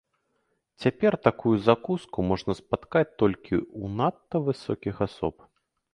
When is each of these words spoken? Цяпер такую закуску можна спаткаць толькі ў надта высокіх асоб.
Цяпер 0.85 1.13
такую 1.27 1.53
закуску 1.67 2.25
можна 2.31 2.57
спаткаць 2.61 3.07
толькі 3.25 3.55
ў 3.61 3.83
надта 4.01 4.37
высокіх 4.49 4.95
асоб. 5.09 5.35